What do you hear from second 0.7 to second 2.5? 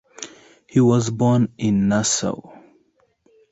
was born in Nassau.